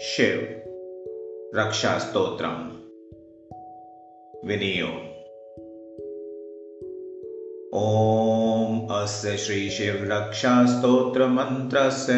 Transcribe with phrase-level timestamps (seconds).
[0.00, 0.62] शिव।
[1.58, 2.88] रक्षास्तोत्रम्
[4.48, 4.86] विनियो
[7.80, 12.12] ॐ अस्य श्रीशिवरक्षास्तोत्रमन्त्रस्य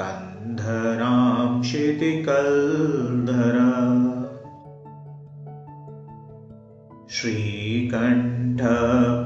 [0.00, 3.93] कन्धरां क्षितिकल्धर
[7.24, 8.60] श्रीकण्ठ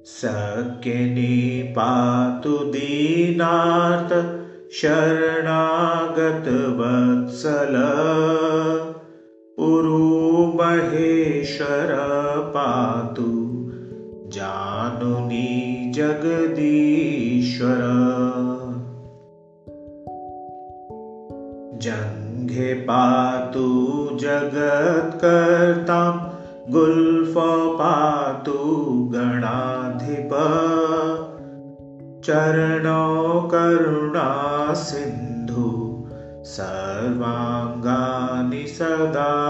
[0.05, 4.13] सकिनी पातु दीनार्त
[4.73, 5.53] शरणागतवत्सल
[10.53, 11.91] उरुमहेश्वर
[12.55, 13.31] पातु
[14.29, 17.83] जानुनी जगदीश्वर।
[21.83, 23.69] जङ्घे पातु
[24.13, 26.15] जगत्कर्तां
[26.73, 27.35] गुल्फ
[27.81, 28.59] पातु
[29.15, 30.33] गणाधिप।
[32.25, 35.69] चरणौ करुणासिन्धु
[36.45, 39.42] सर्वाङ्गानि सदा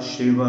[0.00, 0.42] शिव।